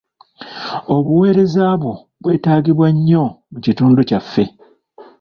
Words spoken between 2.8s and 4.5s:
nnyo mu kitundu kyaffe.